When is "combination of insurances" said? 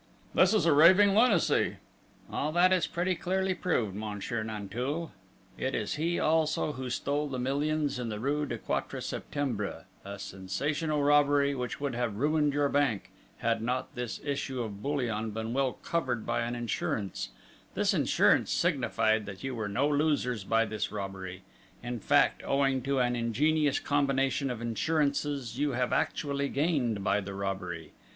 23.79-25.59